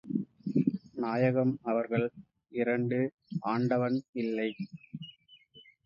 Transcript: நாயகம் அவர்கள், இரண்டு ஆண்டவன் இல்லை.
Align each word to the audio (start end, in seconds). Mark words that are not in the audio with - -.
நாயகம் 0.95 1.59
அவர்கள், 1.63 2.07
இரண்டு 2.51 2.99
ஆண்டவன் 3.39 4.03
இல்லை. 4.13 4.49